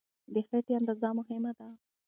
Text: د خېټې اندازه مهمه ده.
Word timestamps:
د 0.33 0.35
خېټې 0.47 0.73
اندازه 0.79 1.07
مهمه 1.19 1.51
ده. 1.57 1.67